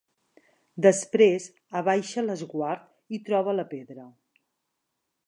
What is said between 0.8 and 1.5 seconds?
Després